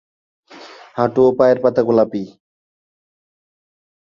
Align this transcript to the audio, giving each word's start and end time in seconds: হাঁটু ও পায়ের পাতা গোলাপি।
হাঁটু 0.97 1.21
ও 1.27 1.29
পায়ের 1.37 1.57
পাতা 1.63 1.81
গোলাপি। 1.87 2.23